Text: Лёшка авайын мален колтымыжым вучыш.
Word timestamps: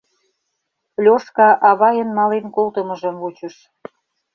Лёшка 1.03 1.49
авайын 1.69 2.09
мален 2.17 2.45
колтымыжым 2.55 3.15
вучыш. 3.21 3.55